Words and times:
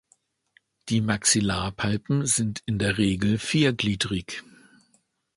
Die 0.89 0.99
Maxillarpalpen 0.99 2.25
sind 2.25 2.63
in 2.65 2.79
der 2.79 2.97
Regel 2.97 3.37
viergliedrig. 3.37 4.41